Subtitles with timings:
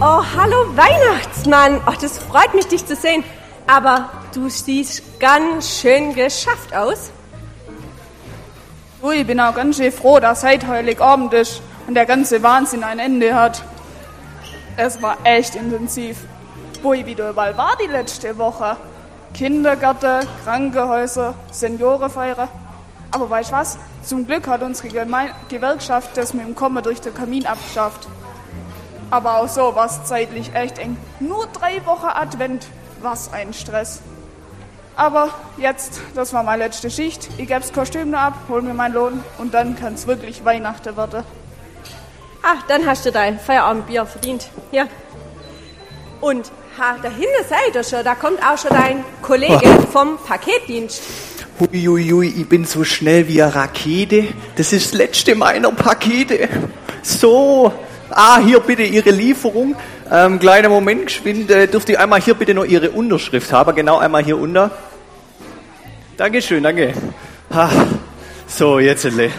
[0.00, 1.80] Oh, hallo Weihnachtsmann.
[1.86, 3.22] Ach, das freut mich, dich zu sehen.
[3.68, 7.10] Aber du siehst ganz schön geschafft aus.
[9.00, 12.82] Du, ich bin auch ganz schön froh, dass heute Heiligabend ist und der ganze Wahnsinn
[12.82, 13.62] ein Ende hat.
[14.76, 16.24] Es war echt intensiv.
[16.82, 18.76] Wo ich wieder überall war die letzte Woche.
[19.32, 22.48] Kindergärten, Krankenhäuser, Seniorenfeiern.
[23.12, 23.78] Aber weißt du was?
[24.02, 28.08] Zum Glück hat unsere Geme Gewerkschaft das mit dem Kommen durch den Kamin abgeschafft.
[29.10, 30.96] Aber auch so war es zeitlich echt eng.
[31.20, 32.66] Nur drei Wochen Advent.
[33.00, 34.02] Was ein Stress.
[34.96, 37.28] Aber jetzt, das war meine letzte Schicht.
[37.38, 40.96] Ich gebe das Kostüm ab, hol mir meinen Lohn und dann kann es wirklich Weihnachten
[40.96, 41.22] werden.
[42.46, 44.48] Ah, dann hast du dein Feierabendbier verdient.
[44.70, 44.86] Hier.
[46.20, 51.02] Und ha, dahinter seid ihr schon, da kommt auch schon dein Kollege vom Paketdienst.
[51.58, 54.28] Huiuiui, ich bin so schnell wie eine Rakete.
[54.56, 56.50] Das ist das letzte meiner Pakete.
[57.02, 57.72] So,
[58.10, 59.74] ah, hier bitte Ihre Lieferung.
[60.12, 63.96] Ähm, kleiner Moment, geschwind, äh, dürfte ich einmal hier bitte noch Ihre Unterschrift haben, genau
[63.96, 64.70] einmal hier unter.
[66.18, 66.92] Dankeschön, danke.
[67.48, 67.70] Ah,
[68.46, 69.06] so, jetzt.
[69.06, 69.30] äh,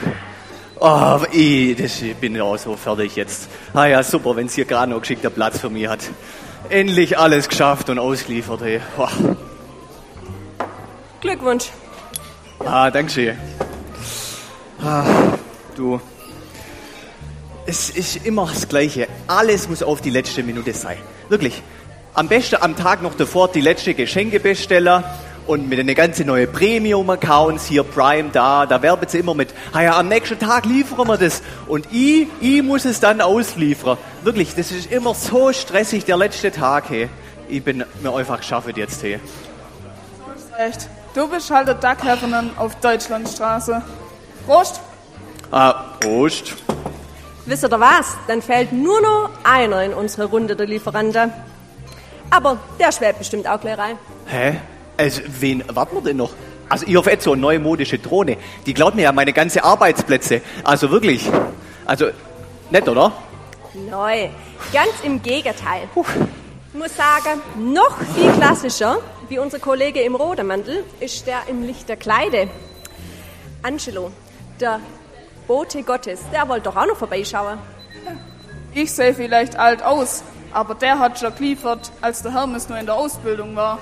[0.88, 3.50] Oh, ich, das, ich bin auch so fertig jetzt.
[3.74, 6.02] Ah ja, super, wenn es hier gerade noch geschickter Platz für mich hat.
[6.70, 8.62] Endlich alles geschafft und ausgeliefert.
[8.62, 8.82] Hey.
[8.96, 9.08] Oh.
[11.22, 11.72] Glückwunsch.
[12.60, 13.36] Ah, danke schön.
[14.84, 15.06] Ah,
[15.76, 16.00] du.
[17.66, 19.08] Es ist immer das Gleiche.
[19.26, 20.98] Alles muss auf die letzte Minute sein.
[21.30, 21.64] Wirklich.
[22.14, 25.04] Am besten am Tag noch davor die letzte Geschenkebesteller
[25.48, 29.82] und mit den ganzen neuen Premium-Accounts, hier Prime da, da werben sie immer mit, ah
[29.82, 31.42] ja, am nächsten Tag liefern wir das.
[31.68, 33.98] Und ich, ich muss es dann ausliefern.
[34.24, 37.10] Wirklich, das ist immer so stressig, der letzte Tag, hey.
[37.48, 39.20] Ich bin mir einfach geschafft jetzt, hey.
[40.58, 40.90] Echt.
[41.14, 43.82] Du bist halt der Dackheffernan auf Deutschlandstraße.
[44.46, 44.82] Prost!
[45.52, 46.56] Ah, Prost.
[47.46, 48.18] Wisst ihr was?
[48.28, 51.32] Dann fällt nur noch einer in unsere Runde der Lieferanten.
[52.32, 53.98] Aber der schwäbt bestimmt auch gleich rein.
[54.26, 54.60] Hä?
[54.98, 56.34] Also, wen warten wir denn noch?
[56.70, 58.38] Also, ich hoffe jetzt so eine neue modische Drohne.
[58.66, 60.42] Die klaut mir ja meine ganze Arbeitsplätze.
[60.64, 61.30] Also wirklich.
[61.86, 62.08] Also,
[62.72, 63.12] nett, oder?
[63.74, 64.30] Neu.
[64.74, 65.84] Ganz im Gegenteil.
[66.74, 67.42] Ich muss sagen,
[67.74, 72.48] noch viel klassischer wie unser Kollege im Rodemantel ist der im lichter Kleide.
[73.64, 74.12] Angelo,
[74.60, 74.80] der
[75.48, 77.58] Bote Gottes, der wollte doch auch noch vorbeischauen.
[78.74, 82.86] Ich sehe vielleicht alt aus, aber der hat schon geliefert, als der Hermes nur in
[82.86, 83.80] der Ausbildung war.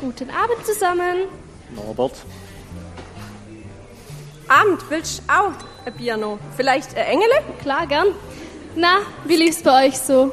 [0.00, 1.16] Guten Abend zusammen.
[1.74, 2.12] Norbert.
[4.48, 5.52] Abend, willst du auch
[5.86, 6.38] ein noch?
[6.56, 7.34] Vielleicht ein Engele?
[7.62, 8.08] Klar, gern.
[8.76, 10.32] Na, wie lief's bei euch so?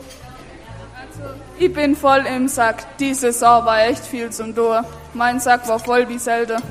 [1.57, 2.97] Ich bin voll im Sack.
[2.97, 4.84] Die Saison war echt viel zum Tor.
[5.13, 6.61] Mein Sack war voll wie selten.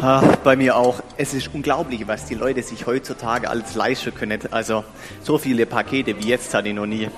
[0.00, 1.00] Ah, bei mir auch.
[1.16, 4.40] Es ist unglaublich, was die Leute sich heutzutage alles leisten können.
[4.50, 4.84] Also,
[5.22, 7.08] so viele Pakete wie jetzt hatte ich noch nie.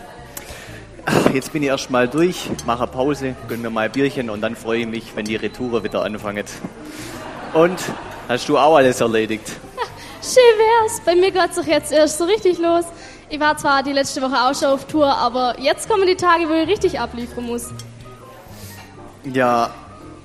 [1.33, 4.57] Jetzt bin ich erst mal durch, mache Pause, gönn mir mal ein Bierchen und dann
[4.57, 6.47] freue ich mich, wenn die Retour wieder anfängt.
[7.53, 7.79] Und
[8.29, 9.47] hast du auch alles erledigt?
[10.23, 11.01] Schön wär's.
[11.05, 12.85] Bei mir geht's doch jetzt erst so richtig los.
[13.29, 16.49] Ich war zwar die letzte Woche auch schon auf Tour, aber jetzt kommen die Tage,
[16.49, 17.71] wo ich richtig abliefern muss.
[19.25, 19.71] Ja,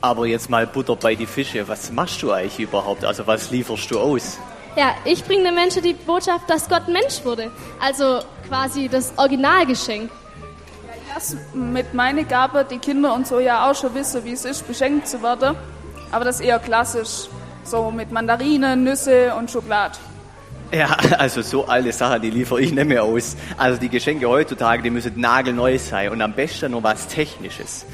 [0.01, 1.68] aber jetzt mal Butter bei die Fische.
[1.68, 3.03] Was machst du eigentlich überhaupt?
[3.03, 4.38] Also was lieferst du aus?
[4.75, 7.51] Ja, ich bringe den Menschen die Botschaft, dass Gott Mensch wurde.
[7.81, 10.09] Also quasi das Originalgeschenk.
[11.13, 14.67] Das mit meiner Gabe, die Kinder und so ja auch schon wissen, wie es ist,
[14.67, 15.55] beschenkt zu werden.
[16.11, 17.27] Aber das ist eher klassisch.
[17.63, 19.97] So mit Mandarinen, Nüsse und Schokolade.
[20.71, 23.35] Ja, also so alte Sachen, die liefere ich nicht mehr aus.
[23.57, 27.85] Also die Geschenke heutzutage, die müssen nagelneu sein und am besten noch was Technisches.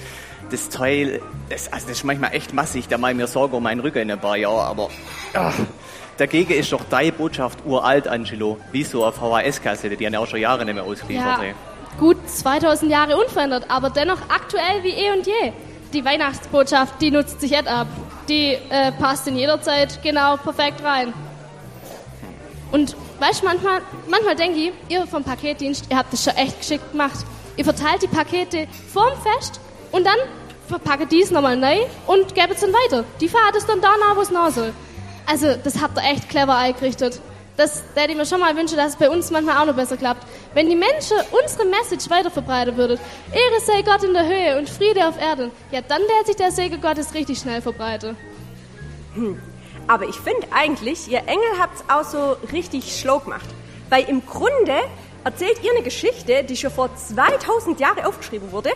[0.52, 3.64] Das Teil, das, also das ist manchmal echt massig, da mache ich mir Sorge um
[3.64, 4.90] meinen Rücken in ein paar Jahren, aber
[5.34, 5.56] ach,
[6.18, 8.60] dagegen ist doch deine Botschaft uralt, Angelo.
[8.72, 11.38] Wie so auf VHS-Kassette, die haben ja auch schon Jahre nicht mehr ausgeliefert.
[11.40, 11.56] Ja, ey.
[12.00, 15.54] Gut 2000 Jahre unverändert, aber dennoch aktuell wie eh und je.
[15.94, 17.88] Die Weihnachtsbotschaft, die nutzt sich jetzt ab.
[18.28, 21.14] Die äh, passt in jeder Zeit genau perfekt rein.
[22.72, 26.60] Und weißt du, manchmal, manchmal denke ich, ihr vom Paketdienst, ihr habt das schon echt
[26.60, 27.26] geschickt gemacht.
[27.56, 29.62] Ihr verteilt die Pakete vorm Fest
[29.92, 30.18] und dann
[30.68, 31.78] verpackt dies nochmal neu
[32.08, 33.06] und gebt es dann weiter.
[33.22, 34.74] Die fahrt es dann da nach, wo es nach soll.
[35.26, 37.22] Also, das habt ihr echt clever eingerichtet.
[37.58, 39.96] Das hätte ich mir schon mal wünschen, dass es bei uns manchmal auch noch besser
[39.96, 40.28] klappt.
[40.54, 43.00] Wenn die Menschen unsere Message weiterverbreiten würden,
[43.32, 46.52] Ehre sei Gott in der Höhe und Friede auf Erden, ja, dann wird sich der
[46.52, 48.18] Segen Gottes richtig schnell verbreiten.
[49.88, 53.48] Aber ich finde eigentlich, ihr Engel habt's auch so richtig schlau gemacht.
[53.90, 54.76] Weil im Grunde
[55.24, 58.72] erzählt ihr eine Geschichte, die schon vor 2000 Jahren aufgeschrieben wurde.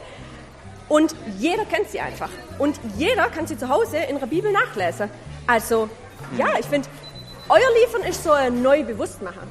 [0.87, 2.29] Und jeder kennt sie einfach.
[2.57, 5.09] Und jeder kann sie zu Hause in der Bibel nachlesen.
[5.45, 5.89] Also,
[6.37, 6.87] ja, ich finde,
[7.49, 9.47] euer Liefern ist so ein neu Bewusstmachen.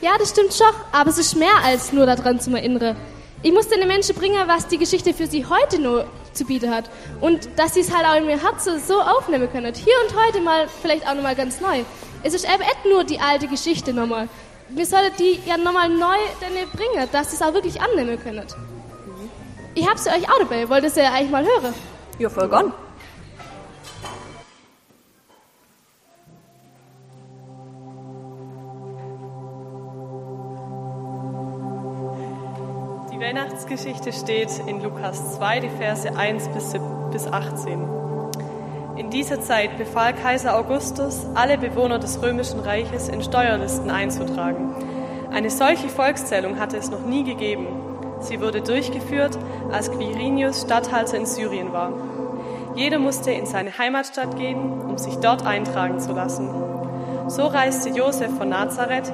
[0.00, 2.96] Ja, das stimmt schon, aber es ist mehr als nur daran zu erinnern.
[3.42, 6.90] Ich muss den Menschen bringen, was die Geschichte für sie heute nur zu bieten hat.
[7.20, 9.72] Und dass sie es halt auch in ihr Herzen so aufnehmen können.
[9.74, 11.82] Hier und heute mal vielleicht auch nochmal ganz neu.
[12.22, 14.28] Es ist eben nicht nur die alte Geschichte nochmal.
[14.68, 16.18] Wir sollten die ja nochmal neu
[16.72, 18.46] bringen, dass sie es auch wirklich annehmen können.
[19.74, 20.68] Ich habe sie euch auch dabei.
[20.68, 21.74] Wollt ihr sie eigentlich mal hören?
[22.18, 22.72] Ja, voll gern.
[33.70, 36.48] Die Weihnachtsgeschichte steht in Lukas 2, die Verse 1
[37.12, 37.78] bis 18.
[38.96, 44.74] In dieser Zeit befahl Kaiser Augustus, alle Bewohner des römischen Reiches in Steuerlisten einzutragen.
[45.30, 47.68] Eine solche Volkszählung hatte es noch nie gegeben.
[48.18, 49.38] Sie wurde durchgeführt,
[49.70, 51.92] als Quirinius Statthalter in Syrien war.
[52.74, 56.50] Jeder musste in seine Heimatstadt gehen, um sich dort eintragen zu lassen.
[57.28, 59.12] So reiste Josef von Nazareth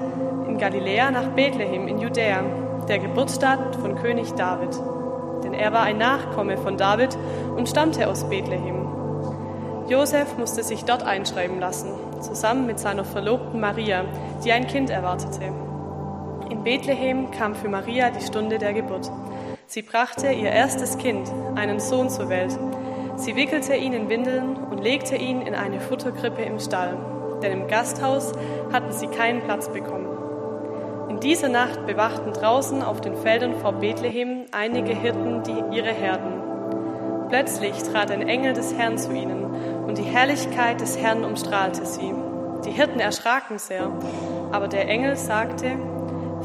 [0.48, 4.80] in Galiläa nach Bethlehem in Judäa, der Geburtsstadt von König David.
[5.42, 7.16] Denn er war ein Nachkomme von David
[7.56, 8.86] und stammte aus Bethlehem.
[9.88, 14.04] Josef musste sich dort einschreiben lassen, zusammen mit seiner Verlobten Maria,
[14.44, 15.52] die ein Kind erwartete.
[16.50, 19.10] In Bethlehem kam für Maria die Stunde der Geburt.
[19.66, 22.58] Sie brachte ihr erstes Kind, einen Sohn zur Welt.
[23.16, 26.96] Sie wickelte ihn in Windeln und legte ihn in eine Futterkrippe im Stall,
[27.42, 28.32] denn im Gasthaus
[28.72, 30.15] hatten sie keinen Platz bekommen.
[31.16, 37.30] In dieser Nacht bewachten draußen auf den Feldern vor Bethlehem einige Hirten die ihre Herden.
[37.30, 39.46] Plötzlich trat ein Engel des Herrn zu ihnen,
[39.86, 42.12] und die Herrlichkeit des Herrn umstrahlte sie.
[42.66, 43.90] Die Hirten erschraken sehr,
[44.52, 45.78] aber der Engel sagte,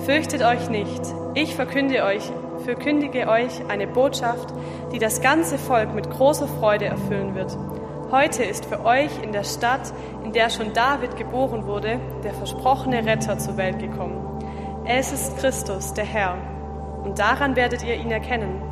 [0.06, 1.01] Fürchtet euch nicht,
[1.33, 2.31] ich verkündige euch,
[2.63, 4.53] verkündige euch eine Botschaft,
[4.94, 7.57] die das ganze Volk mit großer Freude erfüllen wird.
[8.09, 9.91] Heute ist für euch in der Stadt,
[10.24, 14.31] in der schon David geboren wurde, der versprochene Retter zur Welt gekommen.
[14.85, 16.37] Es ist Christus, der Herr.
[17.03, 18.63] Und daran werdet ihr ihn erkennen.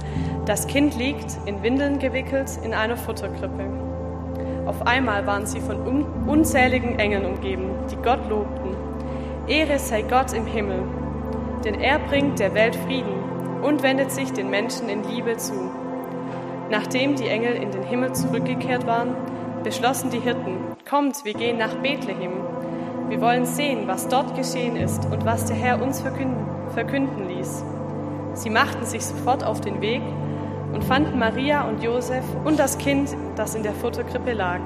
[0.46, 3.66] Das Kind liegt, in Windeln gewickelt, in einer Futterkrippe.
[4.66, 8.76] Auf einmal waren sie von unzähligen Engeln umgeben, die Gott lobten.
[9.48, 10.82] Ehre sei Gott im Himmel,
[11.64, 15.54] denn er bringt der Welt Frieden und wendet sich den Menschen in Liebe zu.
[16.72, 19.16] Nachdem die Engel in den Himmel zurückgekehrt waren,
[19.64, 20.58] beschlossen die Hirten,
[20.90, 22.49] kommt, wir gehen nach Bethlehem
[23.10, 27.64] wir wollen sehen, was dort geschehen ist und was der Herr uns verkünden, verkünden ließ.
[28.34, 30.02] Sie machten sich sofort auf den Weg
[30.74, 34.60] und fanden Maria und Josef und das Kind, das in der Futterkrippe lag.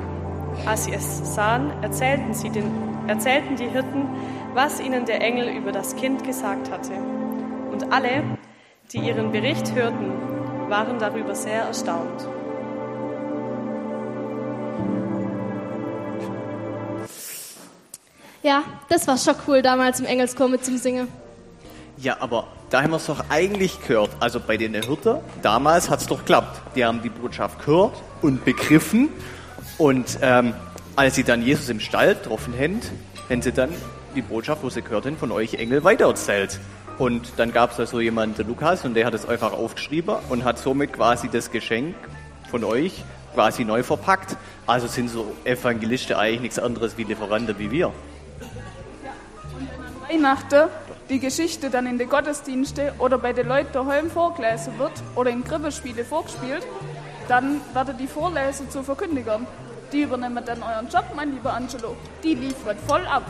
[0.65, 2.65] Als sie es sahen, erzählten, sie den,
[3.07, 4.07] erzählten die Hirten,
[4.53, 6.91] was ihnen der Engel über das Kind gesagt hatte.
[7.71, 8.23] Und alle,
[8.91, 10.11] die ihren Bericht hörten,
[10.69, 12.27] waren darüber sehr erstaunt.
[18.43, 21.07] Ja, das war schon cool damals im Engelschor mit zum Singen.
[21.97, 24.09] Ja, aber da haben wir es doch eigentlich gehört.
[24.19, 26.75] Also bei den Hirten, damals hat es doch geklappt.
[26.75, 29.07] Die haben die Botschaft gehört und begriffen.
[29.77, 30.53] Und ähm,
[30.97, 32.81] als sie dann Jesus im Stall getroffen haben,
[33.29, 33.69] haben sie dann
[34.13, 36.59] die Botschaft, wo sie gehört haben, von euch Engel weitererzählt.
[36.97, 40.15] Und dann gab es da so jemanden, der Lukas, und der hat es einfach aufgeschrieben
[40.27, 41.95] und hat somit quasi das Geschenk
[42.51, 44.35] von euch quasi neu verpackt.
[44.67, 47.93] Also sind so Evangelisten eigentlich nichts anderes wie Lieferanten wie wir.
[50.13, 50.69] Weihnachten
[51.09, 55.43] die Geschichte dann in den Gottesdienste oder bei den Leuten daheim vorgelesen wird oder in
[55.43, 56.61] Krippenspiele vorgespielt,
[57.27, 59.47] dann werden die Vorleser zu Verkündigern.
[59.91, 61.95] Die übernehmen dann euren Job, mein lieber Angelo.
[62.23, 63.23] Die liefert voll ab.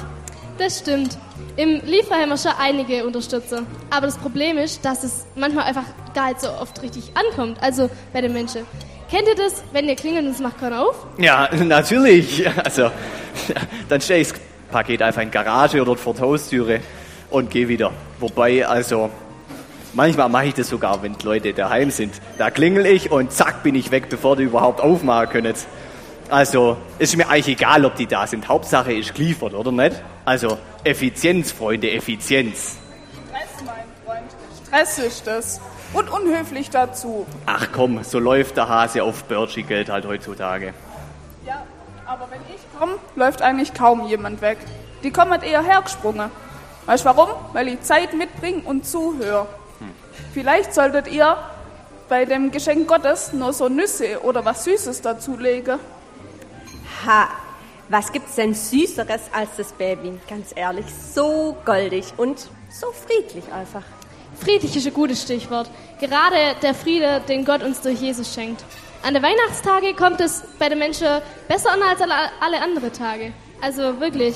[0.58, 1.18] Das stimmt.
[1.56, 3.64] Im Liefer haben wir schon einige Unterstützer.
[3.90, 7.90] Aber das Problem ist, dass es manchmal einfach gar nicht so oft richtig ankommt, also
[8.12, 8.66] bei den Menschen.
[9.10, 11.08] Kennt ihr das, wenn ihr klingelt und es macht keiner auf?
[11.18, 12.46] Ja, natürlich.
[12.64, 12.92] Also,
[13.90, 14.34] dann stelle ich
[14.74, 16.80] Paket einfach in die Garage oder vor die Haustüre
[17.30, 17.92] und gehe wieder.
[18.20, 19.10] Wobei, also,
[19.94, 22.14] manchmal mache ich das sogar, wenn Leute daheim sind.
[22.38, 25.54] Da klingel ich und zack bin ich weg, bevor die überhaupt aufmachen können.
[26.30, 28.48] Also, ist mir eigentlich egal, ob die da sind.
[28.48, 30.02] Hauptsache ist geliefert, oder nicht?
[30.26, 32.78] Also, Effizienz, Freunde, Effizienz.
[33.28, 34.32] Stress, mein Freund.
[34.66, 35.62] Stress ist das.
[35.94, 37.28] Und unhöflich dazu.
[37.46, 40.74] Ach komm, so läuft der Hase auf Birchi-Geld halt heutzutage.
[41.46, 41.64] Ja,
[42.06, 44.58] aber wenn ich komme, läuft eigentlich kaum jemand weg.
[45.04, 46.30] Die kommen eher hergesprungen.
[46.86, 47.30] Weißt du warum?
[47.54, 49.48] Weil ich Zeit mitbringe und zuhöre.
[49.80, 49.92] Hm.
[50.34, 51.38] Vielleicht solltet ihr
[52.10, 55.80] bei dem Geschenk Gottes nur so Nüsse oder was Süßes dazulegen.
[57.06, 57.30] Ha,
[57.90, 60.20] was gibt's denn Süßeres als das Baby?
[60.30, 63.84] Ganz ehrlich, so goldig und so friedlich einfach.
[64.40, 65.70] Friedlich ist ein gutes Stichwort.
[66.00, 68.64] Gerade der Friede, den Gott uns durch Jesus schenkt.
[69.04, 71.08] An der Weihnachtstage kommt es bei den Menschen
[71.50, 73.34] besser an als alle, anderen Tage.
[73.60, 74.36] Also wirklich.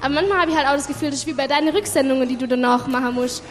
[0.00, 2.36] Aber manchmal habe ich halt auch das Gefühl, das ist wie bei deinen Rücksendungen, die
[2.36, 3.42] du danach machen musst.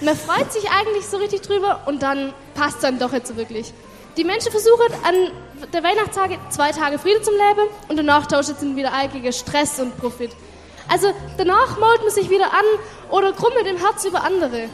[0.00, 3.74] Man freut sich eigentlich so richtig drüber und dann passt es dann doch jetzt wirklich.
[4.16, 5.14] Die Menschen versuchen an
[5.74, 9.98] der Weihnachtstage zwei Tage Friede zum Leben und danach tauscht es wieder eigene Stress und
[9.98, 10.30] Profit.
[10.88, 12.64] Also danach mault man sich wieder an
[13.10, 14.70] oder krummelt im Herz über andere.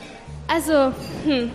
[0.46, 0.92] Also,
[1.24, 1.50] hm.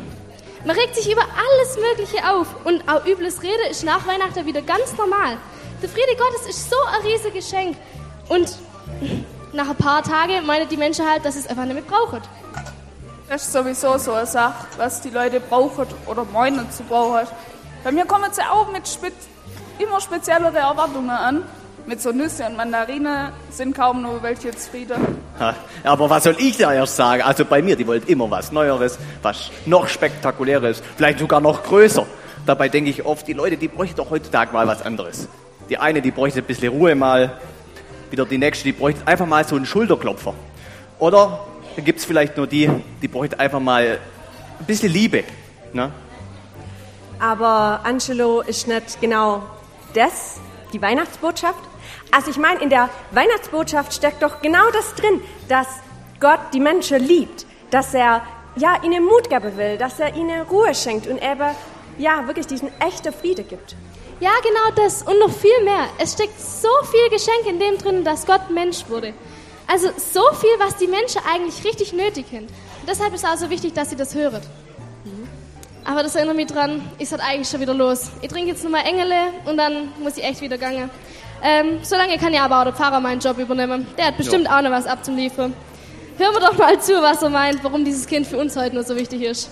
[0.65, 4.61] Man regt sich über alles Mögliche auf und auch übles Rede ist nach Weihnachten wieder
[4.61, 5.37] ganz normal.
[5.81, 7.77] Der Friede Gottes ist so ein riesiges Geschenk
[8.27, 8.57] und
[9.53, 12.21] nach ein paar Tagen meinen die Menschen halt, dass es einfach nicht mehr brauchen.
[13.29, 17.27] Das ist sowieso so eine Sache, was die Leute brauchen oder meinen zu brauchen.
[17.83, 18.83] Bei mir kommen sie auch mit
[19.77, 21.43] immer speziellere Erwartungen an.
[21.89, 25.17] Mit so Nüsse und Mandarine sind kaum nur welche zufrieden.
[25.39, 27.23] Ha, aber was soll ich da erst sagen?
[27.23, 32.05] Also bei mir, die wollen immer was Neueres, was noch spektakuläres, vielleicht sogar noch größer.
[32.45, 35.27] Dabei denke ich oft, die Leute, die bräuchten doch heutzutage mal was anderes.
[35.67, 37.39] Die eine, die bräuchte ein bisschen Ruhe mal,
[38.11, 40.35] wieder die nächste, die bräuchte einfach mal so einen Schulterklopfer.
[40.99, 41.39] Oder
[41.75, 42.69] dann gibt es vielleicht nur die,
[43.01, 43.97] die bräuchte einfach mal
[44.59, 45.23] ein bisschen Liebe.
[45.73, 45.91] Ne?
[47.17, 49.41] Aber Angelo ist nicht genau
[49.95, 50.39] das,
[50.71, 51.68] die Weihnachtsbotschaft.
[52.11, 55.67] Also ich meine, in der Weihnachtsbotschaft steckt doch genau das drin, dass
[56.19, 58.21] Gott die Menschen liebt, dass er
[58.55, 61.55] ja ihnen Mut geben will, dass er ihnen Ruhe schenkt und eben
[61.97, 63.75] ja wirklich diesen echten Friede gibt.
[64.19, 65.87] Ja, genau das und noch viel mehr.
[65.97, 69.13] Es steckt so viel Geschenk in dem drin, dass Gott Mensch wurde.
[69.67, 72.47] Also so viel, was die Menschen eigentlich richtig nötig haben.
[72.47, 74.41] Und deshalb ist es also wichtig, dass sie das hören.
[75.85, 78.11] Aber das erinnert mich dran, ich halt eigentlich schon wieder los.
[78.21, 80.89] Ich trinke jetzt nochmal Engele und dann muss ich echt wieder gange.
[81.43, 83.87] Ähm, solange kann ja aber auch der Pfarrer meinen Job übernehmen.
[83.97, 84.57] Der hat bestimmt Ja.
[84.57, 85.53] auch noch was abzuliefern.
[86.17, 88.83] Hören wir doch mal zu, was er meint, warum dieses Kind für uns heute nur
[88.83, 89.49] so wichtig ist.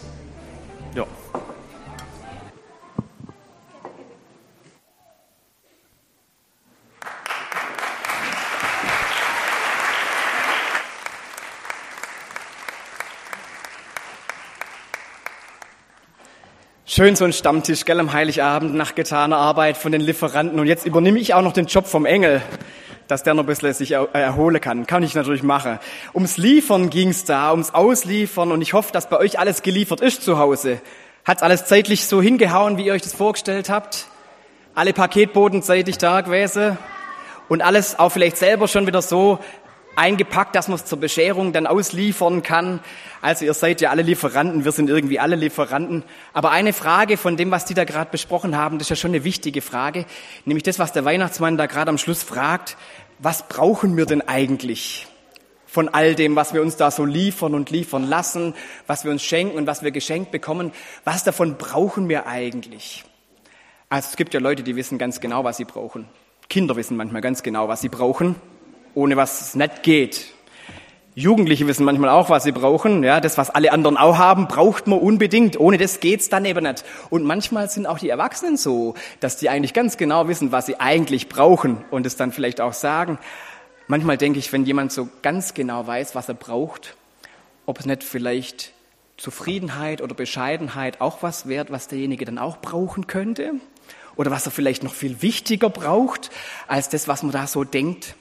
[16.98, 20.60] Schön so ein Stammtisch, gell, am Heiligabend nach getaner Arbeit von den Lieferanten.
[20.60, 22.42] Und jetzt übernehme ich auch noch den Job vom Engel,
[23.08, 24.88] dass der noch ein bisschen sich er- erholen kann.
[24.88, 25.78] Kann ich natürlich machen.
[26.16, 28.52] Ums Liefern ging's da, ums Ausliefern.
[28.52, 30.82] Und ich hoffe, dass bei euch alles geliefert ist zu Hause.
[31.24, 34.08] Hat's alles zeitlich so hingehauen, wie ihr euch das vorgestellt habt?
[34.74, 36.80] Alle Paketboten zeitig da gewesen?
[37.48, 39.38] Und alles auch vielleicht selber schon wieder so
[39.98, 42.80] eingepackt, dass man es zur Bescherung dann ausliefern kann.
[43.22, 46.04] Also ihr seid ja alle Lieferanten, wir sind irgendwie alle Lieferanten.
[46.34, 49.12] Aber eine Frage von dem, was die da gerade besprochen haben, das ist ja schon
[49.12, 50.06] eine wichtige Frage,
[50.46, 52.78] nämlich das, was der Weihnachtsmann da gerade am Schluss fragt,
[53.20, 55.08] was brauchen wir denn eigentlich?
[55.66, 58.54] Von all dem, was wir uns da so liefern und liefern lassen,
[58.86, 60.72] was wir uns schenken und was wir geschenkt bekommen,
[61.04, 63.04] was davon brauchen wir eigentlich?
[63.90, 66.08] Also es gibt ja Leute, die wissen ganz genau, was sie brauchen.
[66.50, 68.36] Kinder wissen manchmal ganz genau, was sie brauchen,
[68.98, 70.26] ohne was es nicht geht.
[71.14, 73.04] Jugendliche wissen manchmal auch, was sie brauchen.
[73.04, 75.60] Ja, das, was alle anderen auch haben, braucht man unbedingt.
[75.60, 76.84] Ohne das geht's dann eben nicht.
[77.12, 80.80] Und manchmal sind auch die Erwachsenen so, dass die eigentlich ganz genau wissen, was sie
[80.80, 83.20] eigentlich brauchen und es dann vielleicht auch sagen.
[83.86, 86.96] Manchmal denke ich, wenn jemand so ganz genau weiß, was er braucht,
[87.68, 88.74] ob es nicht vielleicht
[89.16, 93.54] Zufriedenheit oder Bescheidenheit auch was wert, was derjenige dann auch brauchen könnte?
[94.16, 96.32] Oder was er vielleicht noch viel wichtiger braucht,
[96.68, 98.16] als das, was man da so denkt?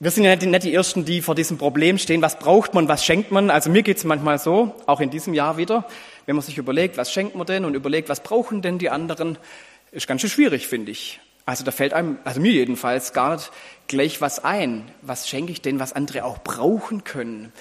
[0.00, 3.04] Wir sind ja nicht die, Ersten, die vor diesem Problem stehen, was braucht man, was
[3.04, 3.48] schenkt man.
[3.48, 5.86] Also mir geht's manchmal so, auch in diesem Jahr wieder,
[6.26, 9.38] wenn man sich überlegt, was schenkt man denn und überlegt, was brauchen denn die anderen,
[9.92, 11.20] ist ganz schön schwierig, finde ich.
[11.46, 13.52] Also da fällt einem, also mir jedenfalls, gar nicht
[13.86, 14.90] gleich was ein.
[15.02, 17.52] Was schenke ich denn, was andere auch brauchen können?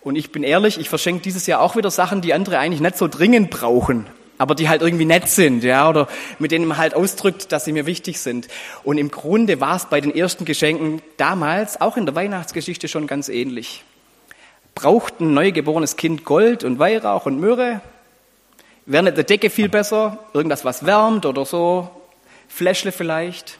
[0.00, 2.96] Und ich bin ehrlich, ich verschenke dieses Jahr auch wieder Sachen, die andere eigentlich nicht
[2.96, 4.06] so dringend brauchen,
[4.38, 7.72] aber die halt irgendwie nett sind, ja, oder mit denen man halt ausdrückt, dass sie
[7.72, 8.48] mir wichtig sind.
[8.82, 13.06] Und im Grunde war es bei den ersten Geschenken damals, auch in der Weihnachtsgeschichte schon
[13.06, 13.84] ganz ähnlich.
[14.74, 17.80] Braucht ein neugeborenes Kind Gold und Weihrauch und Myrrhe?
[18.86, 20.18] Wäre eine Decke viel besser?
[20.34, 21.88] Irgendwas, was wärmt oder so?
[22.48, 23.58] Fläschle vielleicht?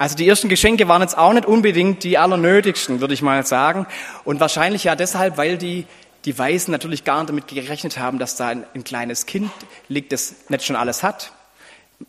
[0.00, 3.86] Also die ersten Geschenke waren jetzt auch nicht unbedingt die allernötigsten, würde ich mal sagen.
[4.24, 5.84] Und wahrscheinlich ja deshalb, weil die,
[6.24, 9.50] die Weisen natürlich gar nicht damit gerechnet haben, dass da ein, ein kleines Kind
[9.88, 11.32] liegt, das nicht schon alles hat.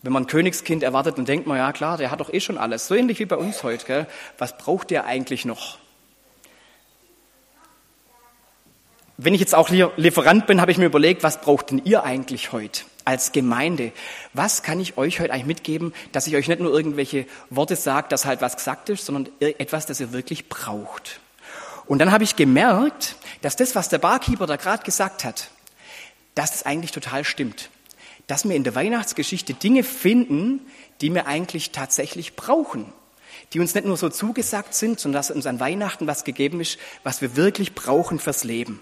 [0.02, 2.58] Wenn man ein Königskind erwartet, dann denkt man, ja klar, der hat doch eh schon
[2.58, 2.88] alles.
[2.88, 3.86] So ähnlich wie bei uns heute.
[3.86, 4.08] Gell?
[4.38, 5.78] Was braucht der eigentlich noch?
[9.18, 12.52] Wenn ich jetzt auch Lieferant bin, habe ich mir überlegt, was braucht denn ihr eigentlich
[12.52, 12.82] heute?
[13.06, 13.92] als Gemeinde.
[14.34, 18.08] Was kann ich euch heute eigentlich mitgeben, dass ich euch nicht nur irgendwelche Worte sage,
[18.10, 21.20] dass halt was gesagt ist, sondern etwas, das ihr wirklich braucht.
[21.92, 25.50] Und dann habe ich gemerkt, dass das, was der Barkeeper da gerade gesagt hat,
[26.36, 27.70] dass das eigentlich total stimmt.
[28.28, 30.62] Dass wir in der Weihnachtsgeschichte Dinge finden,
[31.02, 32.94] die wir eigentlich tatsächlich brauchen.
[33.52, 36.80] Die uns nicht nur so zugesagt sind, sondern dass uns an Weihnachten was gegeben ist,
[37.04, 38.80] was wir wirklich brauchen fürs Leben.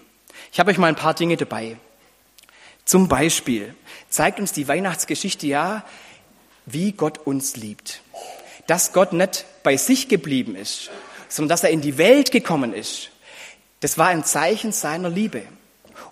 [0.52, 1.78] Ich habe euch mal ein paar Dinge dabei.
[2.84, 3.74] Zum Beispiel
[4.08, 5.84] zeigt uns die Weihnachtsgeschichte ja,
[6.64, 8.02] wie Gott uns liebt.
[8.68, 10.92] Dass Gott nicht bei sich geblieben ist,
[11.30, 13.10] sondern dass er in die Welt gekommen ist.
[13.80, 15.42] Das war ein Zeichen seiner Liebe.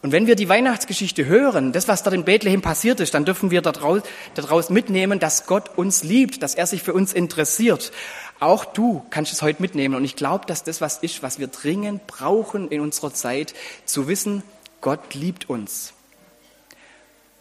[0.00, 3.50] Und wenn wir die Weihnachtsgeschichte hören, das, was dort in Bethlehem passiert ist, dann dürfen
[3.50, 4.02] wir daraus,
[4.34, 7.92] daraus mitnehmen, dass Gott uns liebt, dass er sich für uns interessiert.
[8.38, 9.96] Auch du kannst es heute mitnehmen.
[9.96, 14.06] Und ich glaube, dass das was ist, was wir dringend brauchen in unserer Zeit, zu
[14.06, 14.42] wissen,
[14.80, 15.92] Gott liebt uns.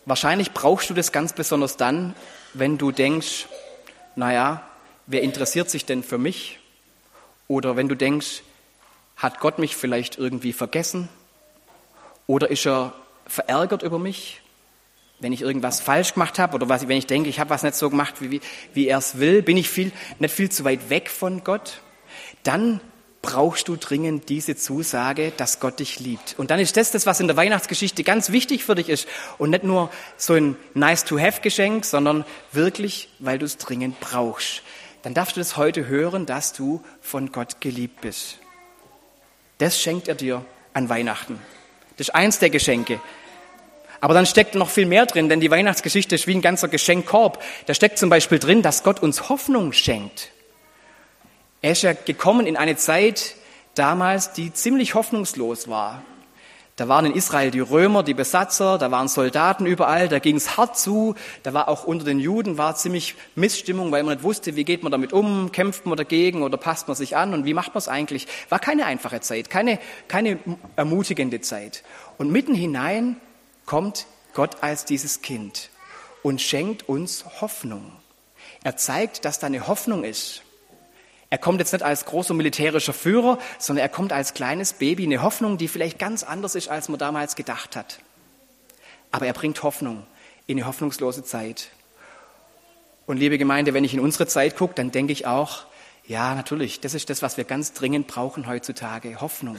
[0.05, 2.15] Wahrscheinlich brauchst du das ganz besonders dann,
[2.53, 3.47] wenn du denkst,
[4.15, 4.67] naja,
[5.05, 6.59] wer interessiert sich denn für mich?
[7.47, 8.43] Oder wenn du denkst,
[9.15, 11.09] hat Gott mich vielleicht irgendwie vergessen?
[12.27, 12.93] Oder ist er
[13.25, 14.41] verärgert über mich,
[15.19, 17.75] wenn ich irgendwas falsch gemacht habe oder was, wenn ich denke, ich habe was nicht
[17.75, 18.41] so gemacht, wie,
[18.73, 19.41] wie er es will?
[19.41, 21.81] Bin ich viel, nicht viel zu weit weg von Gott?
[22.43, 22.79] Dann
[23.23, 26.35] brauchst du dringend diese Zusage, dass Gott dich liebt.
[26.37, 29.07] Und dann ist das das, was in der Weihnachtsgeschichte ganz wichtig für dich ist.
[29.37, 34.61] Und nicht nur so ein Nice-to-have-Geschenk, sondern wirklich, weil du es dringend brauchst.
[35.07, 38.39] Dann darfst du das heute hören, dass du von Gott geliebt bist.
[39.57, 41.39] Das schenkt er dir an Weihnachten.
[41.95, 42.99] Das ist eins der Geschenke.
[44.01, 47.41] Aber dann steckt noch viel mehr drin, denn die Weihnachtsgeschichte ist wie ein ganzer Geschenkkorb.
[47.67, 50.31] Da steckt zum Beispiel drin, dass Gott uns Hoffnung schenkt.
[51.61, 53.35] Er ist ja gekommen in eine Zeit
[53.75, 56.03] damals, die ziemlich hoffnungslos war.
[56.77, 60.57] Da waren in Israel die Römer, die Besatzer, da waren Soldaten überall, da ging es
[60.57, 64.55] hart zu, da war auch unter den Juden war ziemlich Missstimmung, weil man nicht wusste,
[64.55, 67.55] wie geht man damit um, kämpft man dagegen oder passt man sich an und wie
[67.55, 68.27] macht man es eigentlich.
[68.49, 70.37] War keine einfache Zeit, keine, keine
[70.75, 71.83] ermutigende Zeit.
[72.19, 73.17] Und mitten hinein
[73.65, 75.71] kommt Gott als dieses Kind
[76.21, 77.91] und schenkt uns Hoffnung.
[78.63, 80.43] Er zeigt, dass da eine Hoffnung ist.
[81.29, 85.21] Er kommt jetzt nicht als großer militärischer Führer, sondern er kommt als kleines Baby, eine
[85.21, 87.99] Hoffnung, die vielleicht ganz anders ist, als man damals gedacht hat.
[89.11, 90.05] Aber er bringt Hoffnung
[90.45, 91.69] in eine hoffnungslose Zeit.
[93.05, 95.65] Und liebe Gemeinde, wenn ich in unsere Zeit gucke, dann denke ich auch,
[96.05, 99.57] ja, natürlich, das ist das, was wir ganz dringend brauchen heutzutage, Hoffnung.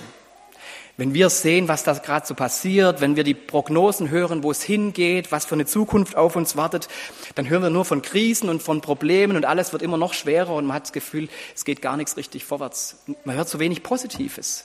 [0.96, 4.62] Wenn wir sehen, was da gerade so passiert, wenn wir die Prognosen hören, wo es
[4.62, 6.88] hingeht, was für eine Zukunft auf uns wartet,
[7.36, 10.54] dann hören wir nur von Krisen und von Problemen und alles wird immer noch schwerer
[10.54, 13.04] und man hat das Gefühl, es geht gar nichts richtig vorwärts.
[13.24, 14.64] Man hört so wenig Positives.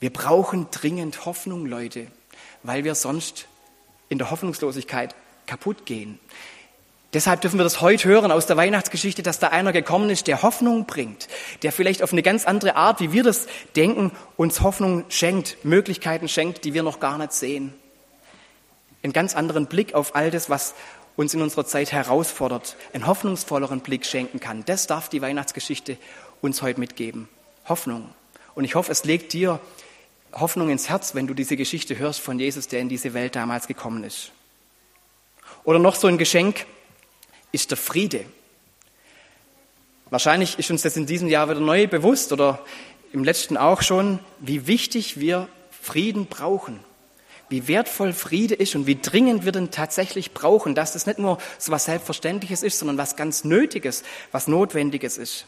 [0.00, 2.06] Wir brauchen dringend Hoffnung, Leute,
[2.62, 3.46] weil wir sonst
[4.08, 5.14] in der Hoffnungslosigkeit
[5.46, 6.18] kaputt gehen.
[7.12, 10.42] Deshalb dürfen wir das heute hören aus der Weihnachtsgeschichte, dass da einer gekommen ist, der
[10.42, 11.26] Hoffnung bringt,
[11.62, 16.28] der vielleicht auf eine ganz andere Art, wie wir das denken, uns Hoffnung schenkt, Möglichkeiten
[16.28, 17.74] schenkt, die wir noch gar nicht sehen.
[19.02, 20.74] Einen ganz anderen Blick auf all das, was
[21.16, 24.64] uns in unserer Zeit herausfordert, einen hoffnungsvolleren Blick schenken kann.
[24.64, 25.96] Das darf die Weihnachtsgeschichte
[26.40, 27.28] uns heute mitgeben.
[27.68, 28.08] Hoffnung.
[28.54, 29.58] Und ich hoffe, es legt dir
[30.32, 33.66] Hoffnung ins Herz, wenn du diese Geschichte hörst von Jesus, der in diese Welt damals
[33.66, 34.30] gekommen ist.
[35.64, 36.66] Oder noch so ein Geschenk,
[37.52, 38.24] ist der Friede.
[40.10, 42.64] Wahrscheinlich ist uns das in diesem Jahr wieder neu bewusst oder
[43.12, 46.80] im letzten auch schon, wie wichtig wir Frieden brauchen.
[47.48, 51.38] Wie wertvoll Friede ist und wie dringend wir den tatsächlich brauchen, dass das nicht nur
[51.58, 55.46] so was Selbstverständliches ist, sondern was ganz Nötiges, was Notwendiges ist.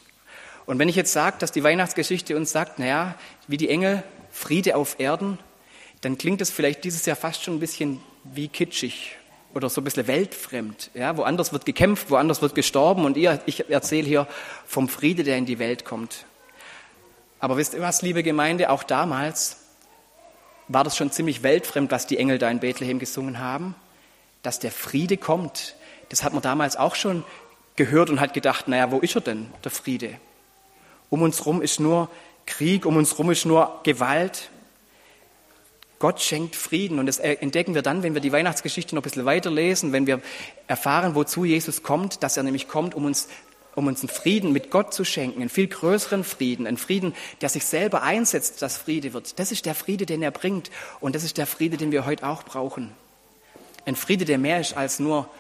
[0.67, 4.77] Und wenn ich jetzt sage, dass die Weihnachtsgeschichte uns sagt, naja, wie die Engel, Friede
[4.77, 5.39] auf Erden,
[6.01, 9.17] dann klingt das vielleicht dieses Jahr fast schon ein bisschen wie kitschig
[9.55, 10.91] oder so ein bisschen weltfremd.
[10.95, 14.27] Ja, woanders wird gekämpft, woanders wird gestorben und ihr, ich erzähle hier
[14.67, 16.25] vom Friede, der in die Welt kommt.
[17.39, 19.59] Aber wisst ihr was, liebe Gemeinde, auch damals
[20.69, 23.75] war das schon ziemlich weltfremd, was die Engel da in Bethlehem gesungen haben.
[24.43, 25.77] Dass der Friede kommt,
[26.09, 27.25] das hat man damals auch schon
[27.77, 30.19] gehört und hat gedacht, naja, wo ist er denn, der Friede?
[31.11, 32.09] Um uns rum ist nur
[32.47, 34.51] Krieg, um uns rum ist nur Gewalt.
[36.03, 39.25] Gott schenkt Frieden und das entdecken wir dann, wenn wir die Weihnachtsgeschichte noch ein bisschen
[39.25, 40.21] weiterlesen, wenn wir
[40.67, 43.29] erfahren, wozu Jesus kommt, dass er nämlich kommt, um uns
[43.77, 47.51] um uns einen Frieden mit Gott zu schenken, einen viel größeren Frieden, einen Frieden, der
[47.51, 49.39] sich selber einsetzt, dass Friede wird.
[49.39, 52.27] Das ist der Friede, den er bringt und das ist der Friede, den wir heute
[52.27, 52.91] auch brauchen.
[53.87, 55.31] Ein Friede, der mehr ist als nur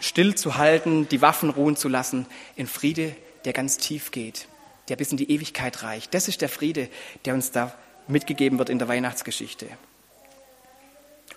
[0.00, 2.24] stillzuhalten, die Waffen ruhen zu lassen.
[2.56, 4.48] Ein Friede, der ganz tief geht,
[4.88, 6.14] der bis in die Ewigkeit reicht.
[6.14, 6.88] Das ist der Friede,
[7.26, 7.74] der uns da
[8.08, 9.66] mitgegeben wird in der Weihnachtsgeschichte.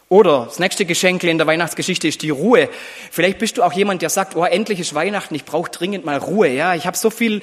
[0.10, 2.70] Oder das nächste Geschenk in der Weihnachtsgeschichte ist die Ruhe.
[3.12, 6.18] Vielleicht bist du auch jemand, der sagt, oh, endlich ist Weihnachten, ich brauche dringend mal
[6.18, 6.48] Ruhe.
[6.48, 7.42] Ja, ich habe so viel,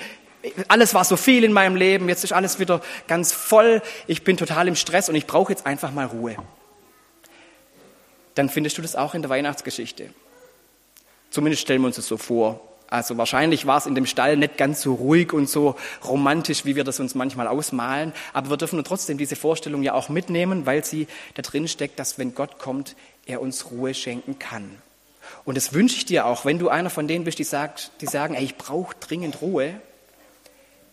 [0.68, 4.38] alles war so viel in meinem Leben, jetzt ist alles wieder ganz voll, ich bin
[4.38, 6.36] total im Stress und ich brauche jetzt einfach mal Ruhe.
[8.34, 10.10] Dann findest du das auch in der Weihnachtsgeschichte.
[11.30, 12.60] Zumindest stellen wir uns das so vor.
[12.94, 16.76] Also wahrscheinlich war es in dem Stall nicht ganz so ruhig und so romantisch, wie
[16.76, 18.12] wir das uns manchmal ausmalen.
[18.32, 22.20] Aber wir dürfen trotzdem diese Vorstellung ja auch mitnehmen, weil sie da drin steckt, dass
[22.20, 22.94] wenn Gott kommt,
[23.26, 24.78] er uns Ruhe schenken kann.
[25.44, 28.06] Und das wünsche ich dir auch, wenn du einer von denen bist, die, sagt, die
[28.06, 29.74] sagen, ey, ich brauche dringend Ruhe,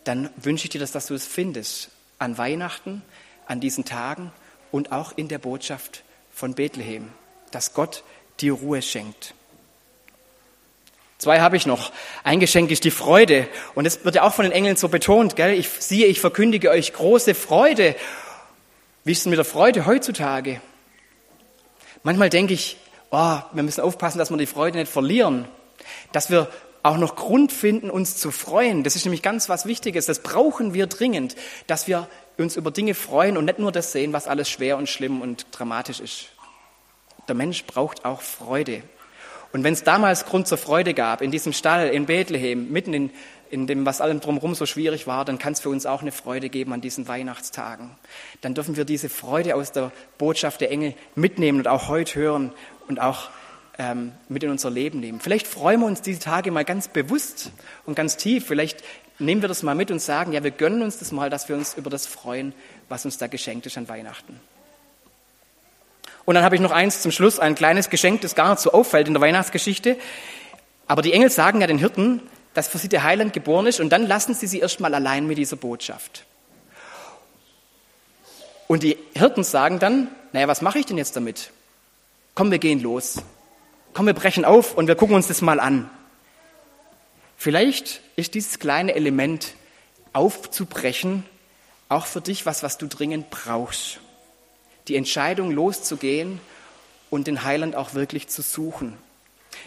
[0.03, 1.91] dann wünsche ich dir, dass, dass du es findest.
[2.17, 3.03] An Weihnachten,
[3.45, 4.31] an diesen Tagen
[4.71, 7.09] und auch in der Botschaft von Bethlehem,
[7.51, 8.03] dass Gott
[8.39, 9.35] dir Ruhe schenkt.
[11.21, 11.91] Zwei habe ich noch.
[12.23, 13.47] Ein Geschenk ist die Freude.
[13.75, 15.53] Und es wird ja auch von den Engeln so betont, gell?
[15.53, 17.95] Ich siehe, ich verkündige euch große Freude.
[19.03, 20.61] Wie ist es mit der Freude heutzutage?
[22.01, 22.77] Manchmal denke ich,
[23.11, 25.47] oh, wir müssen aufpassen, dass wir die Freude nicht verlieren.
[26.11, 26.49] Dass wir
[26.81, 28.83] auch noch Grund finden, uns zu freuen.
[28.83, 30.07] Das ist nämlich ganz was Wichtiges.
[30.07, 31.35] Das brauchen wir dringend,
[31.67, 32.07] dass wir
[32.39, 35.45] uns über Dinge freuen und nicht nur das sehen, was alles schwer und schlimm und
[35.51, 36.29] dramatisch ist.
[37.27, 38.81] Der Mensch braucht auch Freude.
[39.53, 43.09] Und wenn es damals Grund zur Freude gab, in diesem Stall in Bethlehem, mitten in,
[43.49, 46.11] in dem, was allem drumherum so schwierig war, dann kann es für uns auch eine
[46.11, 47.91] Freude geben an diesen Weihnachtstagen.
[48.39, 52.53] Dann dürfen wir diese Freude aus der Botschaft der Engel mitnehmen und auch heute hören
[52.87, 53.29] und auch
[53.77, 55.19] ähm, mit in unser Leben nehmen.
[55.19, 57.51] Vielleicht freuen wir uns diese Tage mal ganz bewusst
[57.85, 58.45] und ganz tief.
[58.47, 58.83] Vielleicht
[59.19, 61.55] nehmen wir das mal mit und sagen, ja, wir gönnen uns das mal, dass wir
[61.55, 62.53] uns über das freuen,
[62.89, 64.39] was uns da geschenkt ist an Weihnachten.
[66.25, 68.71] Und dann habe ich noch eins zum Schluss, ein kleines Geschenk, das gar nicht so
[68.71, 69.97] auffällt in der Weihnachtsgeschichte.
[70.87, 72.21] Aber die Engel sagen ja den Hirten,
[72.53, 75.37] dass für sie der Heiland geboren ist und dann lassen sie sie erstmal allein mit
[75.37, 76.25] dieser Botschaft.
[78.67, 81.51] Und die Hirten sagen dann, naja, was mache ich denn jetzt damit?
[82.35, 83.17] Komm, wir gehen los.
[83.93, 85.89] Komm, wir brechen auf und wir gucken uns das mal an.
[87.35, 89.53] Vielleicht ist dieses kleine Element
[90.13, 91.25] aufzubrechen
[91.89, 93.99] auch für dich was, was du dringend brauchst
[94.91, 96.41] die Entscheidung loszugehen
[97.09, 98.97] und den Heiland auch wirklich zu suchen.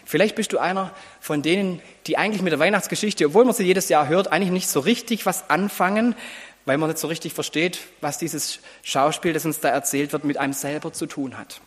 [0.05, 3.89] Vielleicht bist du einer von denen, die eigentlich mit der Weihnachtsgeschichte, obwohl man sie jedes
[3.89, 6.15] Jahr hört, eigentlich nicht so richtig was anfangen,
[6.67, 10.37] weil man nicht so richtig versteht, was dieses Schauspiel, das uns da erzählt wird, mit
[10.37, 11.63] einem selber zu tun hat.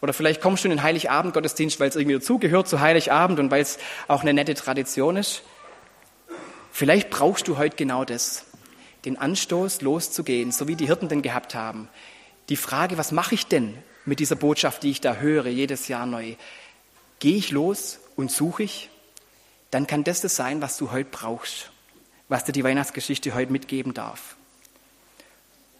[0.00, 3.60] Oder vielleicht kommst du in den Heiligabend-Gottesdienst, weil es irgendwie dazugehört zu Heiligabend und weil
[3.60, 5.42] es auch eine nette Tradition ist.
[6.72, 8.46] Vielleicht brauchst du heute genau das,
[9.04, 11.90] den Anstoß loszugehen, so wie die Hirten den gehabt haben,
[12.48, 16.06] die Frage, was mache ich denn mit dieser Botschaft, die ich da höre, jedes Jahr
[16.06, 16.34] neu?
[17.18, 18.90] Gehe ich los und suche ich?
[19.70, 21.70] Dann kann das das sein, was du heute brauchst,
[22.28, 24.36] was dir die Weihnachtsgeschichte heute mitgeben darf.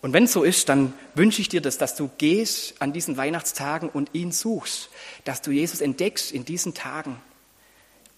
[0.01, 3.17] Und wenn es so ist, dann wünsche ich dir das, dass du gehst an diesen
[3.17, 4.91] Weihnachtstagen und ihn suchst,
[5.25, 7.19] dass du Jesus entdeckst in diesen Tagen.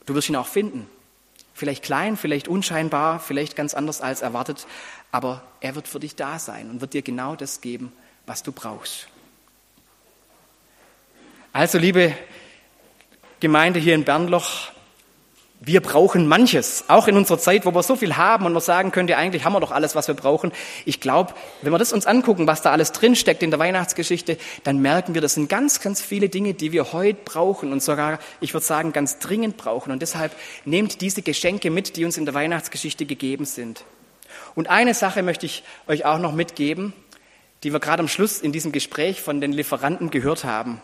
[0.04, 0.88] Du wirst ihn auch finden.
[1.54, 4.66] Vielleicht klein, vielleicht unscheinbar, vielleicht ganz anders als erwartet,
[5.12, 7.92] aber er wird für dich da sein und wird dir genau das geben,
[8.26, 9.08] was du brauchst.
[11.52, 12.12] Also, liebe
[13.40, 14.72] Gemeinde hier in Bernloch,
[15.60, 18.92] wir brauchen manches, auch in unserer Zeit, wo wir so viel haben und man sagen
[18.92, 20.52] könnte, eigentlich haben wir doch alles, was wir brauchen.
[20.84, 24.78] Ich glaube, wenn wir das uns angucken, was da alles drinsteckt in der Weihnachtsgeschichte, dann
[24.80, 28.52] merken wir, das sind ganz, ganz viele Dinge, die wir heute brauchen und sogar, ich
[28.52, 29.92] würde sagen, ganz dringend brauchen.
[29.92, 30.32] Und deshalb
[30.66, 33.84] nehmt diese Geschenke mit, die uns in der Weihnachtsgeschichte gegeben sind.
[34.54, 36.92] Und eine Sache möchte ich euch auch noch mitgeben
[37.62, 40.81] die wir gerade am Schluss in diesem Gespräch von den Lieferanten gehört haben.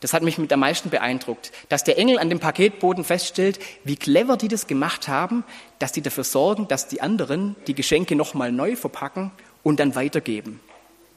[0.00, 3.96] Das hat mich mit am meisten beeindruckt, dass der Engel an dem Paketboden feststellt, wie
[3.96, 5.42] clever die das gemacht haben,
[5.78, 9.30] dass die dafür sorgen, dass die anderen die Geschenke nochmal neu verpacken
[9.62, 10.60] und dann weitergeben.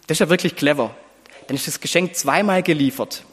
[0.08, 0.96] Das ist ja wirklich clever.
[1.48, 3.26] Dann ist das Geschenk zweimal geliefert.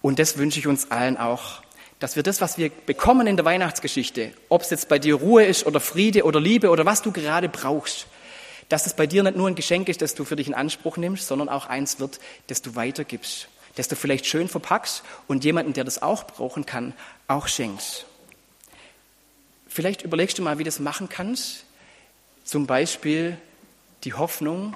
[0.00, 1.62] Und das wünsche ich uns allen auch,
[1.98, 5.44] dass wir das, was wir bekommen in der Weihnachtsgeschichte, ob es jetzt bei dir Ruhe
[5.44, 8.06] ist oder Friede oder Liebe oder was du gerade brauchst,
[8.68, 10.96] dass es bei dir nicht nur ein Geschenk ist, das du für dich in Anspruch
[10.96, 15.72] nimmst, sondern auch eins wird, das du weitergibst, das du vielleicht schön verpackst und jemanden,
[15.72, 16.94] der das auch brauchen kann,
[17.28, 18.06] auch schenkst.
[19.68, 21.64] Vielleicht überlegst du mal, wie du das machen kannst.
[22.44, 23.36] Zum Beispiel
[24.04, 24.74] die Hoffnung.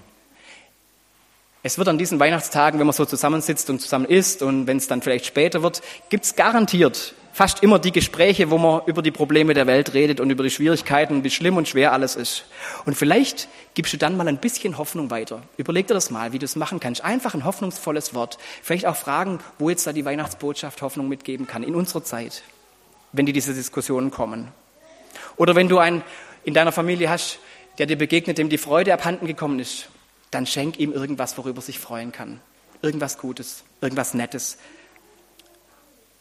[1.63, 4.89] Es wird an diesen Weihnachtstagen, wenn man so zusammensitzt und zusammen isst und wenn es
[4.89, 9.11] dann vielleicht später wird, gibt es garantiert fast immer die Gespräche, wo man über die
[9.11, 12.45] Probleme der Welt redet und über die Schwierigkeiten, wie schlimm und schwer alles ist.
[12.85, 15.43] Und vielleicht gibst du dann mal ein bisschen Hoffnung weiter.
[15.57, 17.03] Überleg dir das mal, wie du es machen kannst.
[17.05, 18.39] Einfach ein hoffnungsvolles Wort.
[18.63, 22.43] Vielleicht auch fragen, wo jetzt da die Weihnachtsbotschaft Hoffnung mitgeben kann in unserer Zeit,
[23.13, 24.49] wenn die diese Diskussionen kommen.
[25.37, 26.03] Oder wenn du einen
[26.45, 27.39] in deiner Familie hast,
[27.79, 29.89] der dir begegnet, dem die Freude abhanden gekommen ist,
[30.31, 32.41] dann schenk ihm irgendwas, worüber er sich freuen kann.
[32.83, 34.59] Irgendwas Gutes, irgendwas Nettes.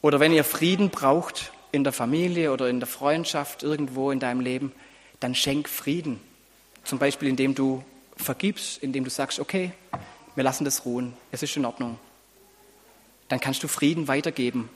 [0.02, 4.40] Oder wenn ihr Frieden braucht in der Familie oder in der Freundschaft, irgendwo in deinem
[4.40, 4.72] Leben,
[5.20, 6.20] dann schenk Frieden.
[6.84, 7.84] Zum Beispiel, indem du
[8.16, 9.72] vergibst, indem du sagst, okay,
[10.36, 12.00] wir lassen das ruhen, es ist in Ordnung.
[13.28, 14.70] Dann kannst du Frieden weitergeben.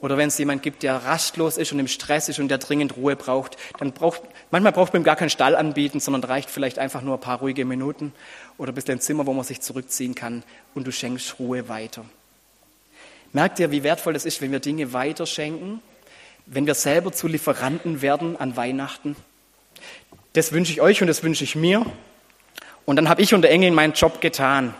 [0.00, 2.96] Oder wenn es jemand gibt, der rastlos ist und im Stress ist und der dringend
[2.96, 6.78] Ruhe braucht, dann braucht, manchmal braucht man ihm gar keinen Stall anbieten, sondern reicht vielleicht
[6.78, 8.12] einfach nur ein paar ruhige Minuten
[8.56, 10.42] oder ein bisschen ein Zimmer, wo man sich zurückziehen kann
[10.74, 12.04] und du schenkst Ruhe weiter.
[13.32, 15.80] Merkt ihr, wie wertvoll das ist, wenn wir Dinge weiterschenken,
[16.46, 19.14] wenn wir selber zu Lieferanten werden an Weihnachten?
[20.32, 21.86] Das wünsche ich euch und das wünsche ich mir.
[22.86, 24.74] Und dann habe ich und der Engel meinen Job getan.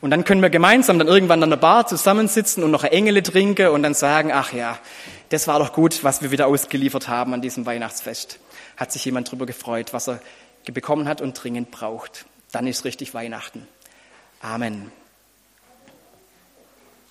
[0.00, 3.22] Und dann können wir gemeinsam dann irgendwann an der Bar zusammensitzen und noch ein Engel
[3.22, 4.78] trinken und dann sagen, ach ja,
[5.28, 8.38] das war doch gut, was wir wieder ausgeliefert haben an diesem Weihnachtsfest.
[8.76, 10.20] Hat sich jemand darüber gefreut, was er
[10.72, 12.26] bekommen hat und dringend braucht.
[12.50, 13.66] Dann ist richtig Weihnachten.
[14.40, 14.90] Amen.